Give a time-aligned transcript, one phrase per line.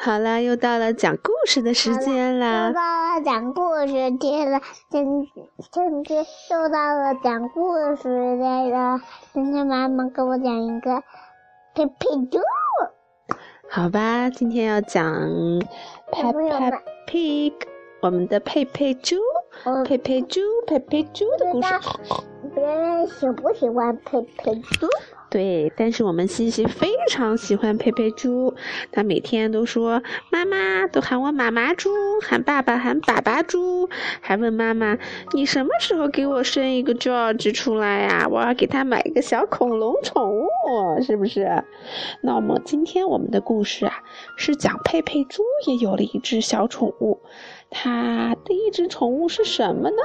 [0.00, 2.68] 好了，又到了讲故事的时间啦！
[2.68, 5.26] 又到了讲故事天了，今
[5.72, 9.00] 今天又到了讲故事时间了。
[9.32, 11.02] 今天妈妈给我讲一个
[11.74, 12.38] 佩佩猪。
[13.68, 15.04] 好吧，今天要讲
[16.12, 17.54] Peppa Pig，
[18.00, 19.16] 我们的佩佩猪，
[19.84, 21.68] 佩佩猪，佩佩猪的故事。
[22.54, 24.86] 别人喜不喜欢佩佩猪？
[25.30, 28.54] 对，但是我们西西非常喜欢佩佩猪，
[28.90, 31.90] 他每天都说妈妈，都喊我妈妈猪，
[32.22, 33.90] 喊爸爸喊爸爸猪，
[34.22, 34.96] 还问妈妈
[35.34, 38.26] 你什么时候给我生一个 George 出来呀？
[38.30, 40.46] 我要给他买一个小恐龙宠物，
[41.02, 41.62] 是不是？
[42.22, 44.02] 那么今天我们的故事啊，
[44.36, 47.20] 是讲佩佩猪也有了一只小宠物，
[47.68, 49.96] 它的一只宠物是什么呢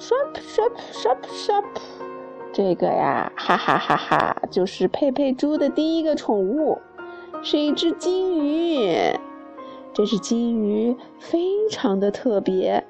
[0.00, 2.01] ？Shop shop shop shop。
[2.52, 6.78] 这个呀，哈哈哈哈，就是佩佩猪的第一个宠物，
[7.42, 9.18] 是一只金鱼。
[9.94, 12.82] 这只金鱼非常的特别，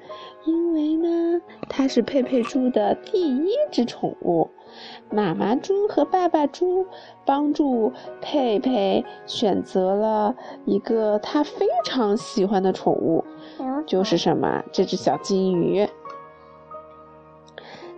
[0.45, 4.49] 因为呢，它是佩佩猪的第一只宠物。
[5.09, 6.85] 妈妈猪和爸爸猪
[7.25, 10.35] 帮助佩佩选择了
[10.65, 13.23] 一个他非常喜欢的宠物，
[13.85, 14.63] 就是什么？
[14.71, 15.87] 这只小金鱼。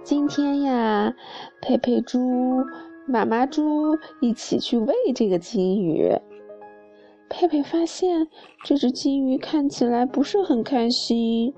[0.05, 1.15] 今天呀，
[1.63, 2.63] 佩佩猪、
[3.07, 6.15] 妈妈猪一起去喂这个金鱼。
[7.27, 8.27] 佩佩发现
[8.63, 11.55] 这只金鱼看起来不是很开心，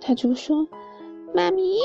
[0.00, 0.66] 他就说
[1.36, 1.76] ：“妈咪，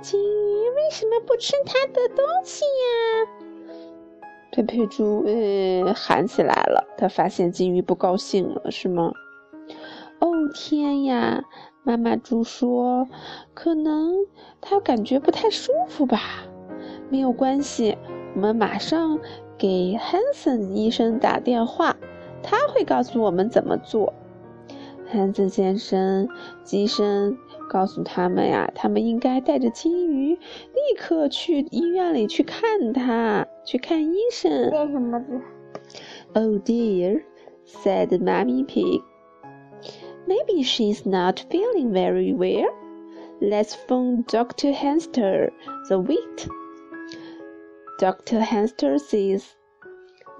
[0.00, 9.12] 金鱼为什么不吃它的东西呀？”佩佩猪呃喊起来了，他发现金鱼不高兴了，是吗？
[10.18, 11.44] 哦天呀！
[11.84, 13.08] 妈妈猪说
[13.54, 14.14] ：“可能
[14.60, 16.20] 它感觉不太舒服吧，
[17.10, 17.98] 没有关系，
[18.34, 19.18] 我们马上
[19.58, 21.96] 给 Hansen 医生打电话，
[22.42, 24.12] 他会告诉我们怎么做。”
[25.76, 26.28] 生、
[26.70, 27.36] 医生
[27.68, 34.70] 告诉他们呀，他们应该带着金鱼立刻去医院里去看他，去看医生。
[34.70, 35.40] 为什么字
[36.32, 37.22] ？Oh dear,
[37.66, 39.02] said Mummy Pig.
[40.31, 42.69] Maybe she's not feeling very well.
[43.41, 44.71] Let's phone Dr.
[44.71, 45.51] Hamster
[45.89, 46.47] the wait.
[47.99, 48.41] Dr.
[48.41, 49.55] Hamster says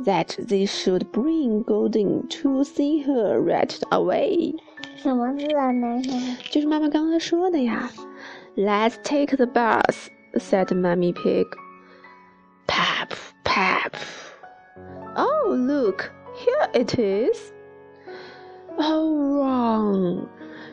[0.05, 4.53] that they should bring Golden to see her right away.
[4.97, 5.71] 什么字啊？
[5.71, 6.09] 那是？
[6.51, 7.89] 就是妈妈刚才说的呀。
[8.55, 11.45] Let's take the bus," said Mummy Pig.
[12.67, 13.11] Pap,
[13.43, 13.93] pap.
[15.15, 17.50] Oh, look, here it is.
[18.81, 20.29] Oh, wrong!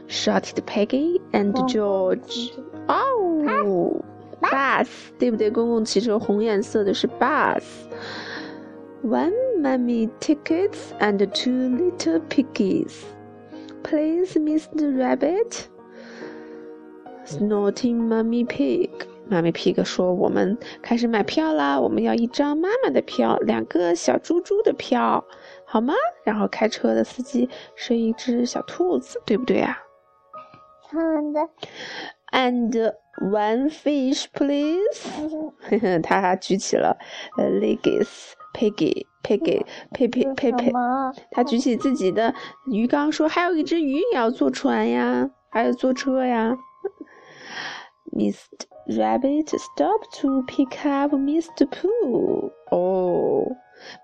[0.07, 2.53] shouted Peggy and George.
[2.89, 4.03] Oh,
[4.41, 4.89] bus，
[5.19, 5.51] 对不对？
[5.51, 13.05] 公共汽车红颜色的是 bus。One mummy tickets and two little piggies.
[13.83, 14.97] Please, Mr.
[14.97, 15.69] Rabbit.
[17.25, 18.91] Snorting Mummy Pig.
[19.30, 21.80] Mummy Pig 说：“我们开始买票啦！
[21.80, 25.24] 我们要一张妈妈的票，两个小猪猪的票。”
[25.66, 25.94] 好吗？
[26.24, 29.78] 然后开车的司机是一只小兔子，对不对啊？
[30.90, 31.48] 他们的。
[32.32, 34.82] And one fish, please。
[36.02, 36.98] 他举起了
[37.38, 39.64] 呃，legs, piggy, piggy,
[39.94, 41.14] piggy, piggy。
[41.32, 42.34] 他举起自己的
[42.66, 46.58] 鱼缸，说：“还有一只鱼也要坐船呀，还有坐车呀。”
[48.12, 48.66] Mr.
[48.89, 51.67] Rabbit stopped to pick up Mr.
[51.71, 52.51] Pooh.
[52.71, 53.57] Oh.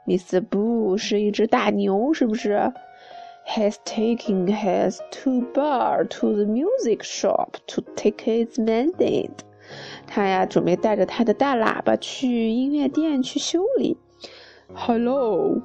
[0.06, 0.41] Mr.
[0.41, 2.72] Boo 是一只大牛，是不是？
[3.47, 9.38] He's taking his two bar to the music shop to take his mandate。
[10.06, 13.97] 他呀，准备带着他的大喇叭去音乐店去修理。
[14.75, 15.62] Hello,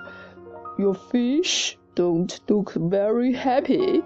[0.77, 4.03] your fish don't look very happy.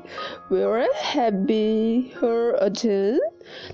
[0.50, 3.20] Will I have be her attend？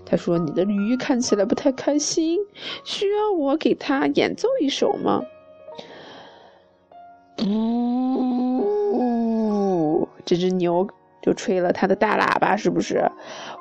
[0.05, 2.39] 他说：“你的鱼看起来不太开心，
[2.85, 5.23] 需要我给他演奏一首吗？”
[8.93, 10.87] 呜，这只牛
[11.23, 13.11] 就吹了它的大喇叭，是不是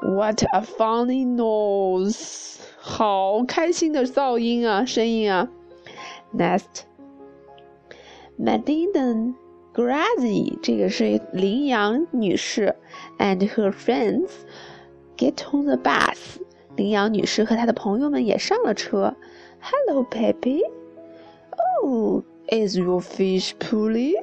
[0.01, 2.57] ？What a funny noise！
[2.77, 5.47] 好开心的噪音啊，声音啊。
[6.35, 9.35] Next，Madeleine
[9.73, 12.75] Grazi，这个是羚羊女士
[13.17, 14.29] ，and her friends
[15.19, 16.39] get on the bus。
[16.77, 19.13] 羚羊女士和她的朋友们也上了车。
[19.59, 20.61] Hello, Peppy。
[21.83, 22.23] Oh。
[22.51, 24.15] Is your fish poorly？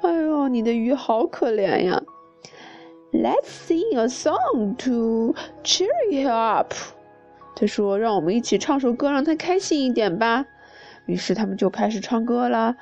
[0.00, 2.00] 哎呦，你的鱼好可怜呀
[3.12, 6.72] ！Let's sing a song to cheer her up。
[7.56, 10.46] 他说：“让我们一起唱首歌，让她开心一点吧。”
[11.06, 12.76] 于是他们就开始唱歌啦。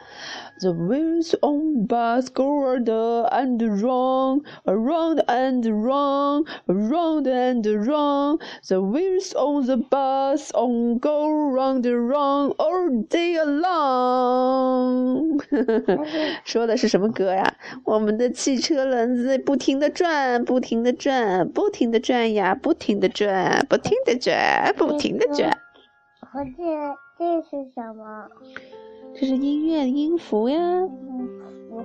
[0.61, 8.41] The wheels on bus go round and round, around and round, around and round.
[8.69, 15.41] The wheels on the bus on go round and round all day long.
[16.45, 17.57] 说的是什么歌呀？
[17.85, 25.59] 我们的汽车轮子不停的转，不停的转，不停的转呀，不停的转，不停的转，不停的转。
[26.33, 26.63] 和这
[27.19, 28.27] 这是什么？
[29.15, 30.57] 这是音乐音符呀。
[30.57, 30.89] 音
[31.69, 31.85] 符，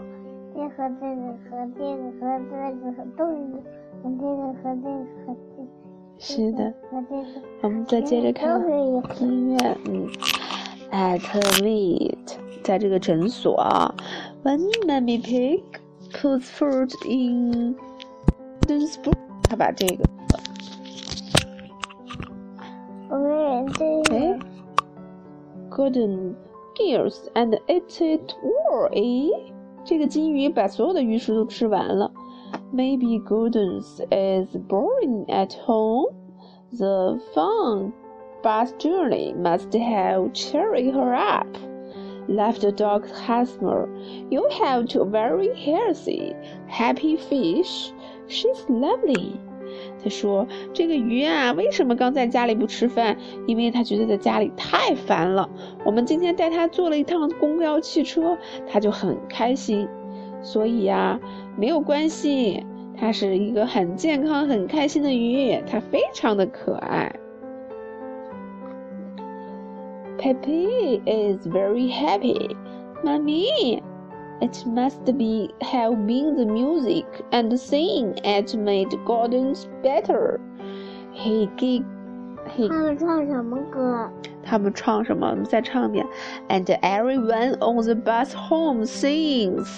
[0.55, 3.59] 这和这个和这个和这个和动物，
[4.01, 5.67] 和这个和这个和这个。
[6.17, 6.73] 是的。
[6.89, 7.25] 和这个。
[7.61, 8.57] 我们再接着看
[9.19, 10.07] 音乐，嗯
[10.91, 13.61] ，At Vet，在这个诊所
[14.45, 15.61] ，When Mummy Pig
[16.13, 17.75] puts food in
[18.61, 19.11] the spoon，
[19.43, 20.05] 他把这个。
[23.09, 23.96] 我们这
[25.76, 29.52] ，Golden。Gears and ate it all, 哎，
[29.84, 32.10] 这个金鱼把所有的鱼食都吃完了。
[32.72, 36.14] Maybe Gordon's is boring at home.
[36.72, 37.93] The fun
[38.43, 41.46] bus journey must have cheered her up.
[42.26, 43.87] Laughed Dog Hesmer.
[44.31, 46.34] You have two very healthy,
[46.69, 47.93] happy fish.
[48.28, 49.38] She's lovely.
[50.03, 53.17] 他说：“这个鱼啊，为什么刚在家里不吃饭？
[53.47, 55.49] 因为他觉得在家里太烦了。
[55.83, 59.88] 我们今天带他坐了一趟公交汽车，他就很开心。
[60.41, 61.19] 所以呀，
[61.57, 62.65] 没有关系，
[62.95, 67.13] 它是一个很健康、很开心的鱼，它非常的可爱。”
[70.19, 72.55] Pepe is very happy,
[73.03, 73.81] mommy.
[74.40, 80.40] It must be have been the music and singing that made Gordon's better.
[81.12, 81.84] He gave.
[82.56, 84.10] He, 他们唱什么歌？
[84.43, 85.28] 他们唱什么？
[85.31, 86.04] 我们再唱一遍。
[86.49, 89.69] And everyone on the bus home sings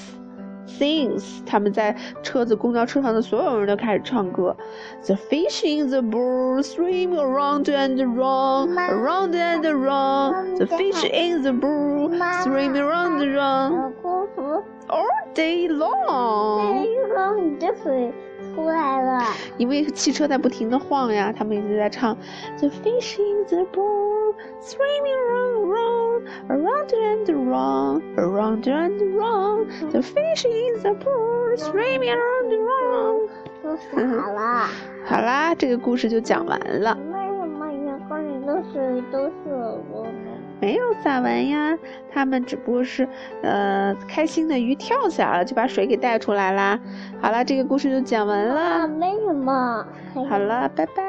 [0.67, 4.57] sings，他们在车子、公交车上的所有人都开始唱歌。
[5.05, 10.57] The fish in the bowl swim around and around, around and around.
[10.57, 12.11] The fish in the bowl
[12.43, 13.93] swim around and
[14.49, 16.85] around all day long.
[16.85, 18.13] 这个你的水
[18.55, 19.25] 出来了。
[19.57, 22.17] 因为汽车在不停的晃呀，他们一直在唱。
[22.59, 29.67] The fish in the bowl swimming around, around and around, around and around.
[29.91, 33.29] The fish in the pool swimming around and around.
[33.63, 34.69] 都傻了。
[35.05, 36.97] 好啦，这个故事就讲完了。
[38.10, 39.34] 为什么员工里的水都是
[39.92, 40.10] 我吗？
[40.62, 41.78] 没有撒完呀，
[42.12, 43.08] 他们只不过是，
[43.42, 46.80] 呃，开心的鱼跳起来了，就把水给带出来啦。
[47.22, 48.56] 好了，这个故事就讲完了。
[48.56, 49.86] 啊，没什么。
[50.28, 51.09] 好了，拜拜。